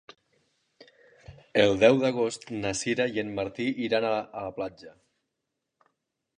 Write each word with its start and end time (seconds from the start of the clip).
El 1.65 1.73
deu 1.83 1.99
d'agost 2.05 2.49
na 2.65 2.73
Sira 2.81 3.07
i 3.19 3.23
en 3.27 3.31
Martí 3.41 3.69
iran 3.89 4.11
a 4.13 4.17
la 4.19 4.59
platja. 4.59 4.99